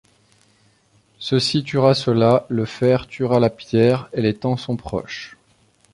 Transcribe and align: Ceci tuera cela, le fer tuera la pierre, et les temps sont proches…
Ceci 1.19 1.61
tuera 1.63 1.93
cela, 1.93 2.47
le 2.49 2.65
fer 2.65 3.05
tuera 3.05 3.39
la 3.39 3.51
pierre, 3.51 4.09
et 4.13 4.21
les 4.23 4.33
temps 4.33 4.57
sont 4.57 4.75
proches… 4.75 5.37